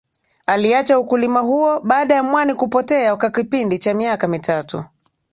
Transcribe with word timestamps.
Aliacha 0.45 0.99
ukulima 0.99 1.39
huo 1.39 1.79
baada 1.79 2.15
ya 2.15 2.23
mwani 2.23 2.53
kupotea 2.53 3.15
kwa 3.15 3.29
kipindi 3.31 3.77
cha 3.77 3.93
miaka 3.93 4.27
mitatu 4.27 4.83